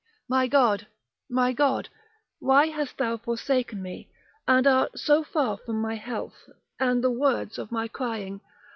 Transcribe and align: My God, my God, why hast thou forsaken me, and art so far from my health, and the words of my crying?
My 0.27 0.47
God, 0.47 0.87
my 1.29 1.53
God, 1.53 1.87
why 2.39 2.65
hast 2.69 2.97
thou 2.97 3.17
forsaken 3.17 3.83
me, 3.83 4.09
and 4.47 4.65
art 4.65 4.97
so 4.97 5.23
far 5.23 5.57
from 5.57 5.79
my 5.79 5.93
health, 5.93 6.49
and 6.79 7.03
the 7.03 7.11
words 7.11 7.59
of 7.59 7.71
my 7.71 7.87
crying? 7.87 8.41